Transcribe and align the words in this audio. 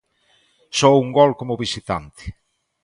Só 0.77 0.89
un 1.03 1.09
gol 1.17 1.31
como 1.39 1.61
visitante. 1.63 2.23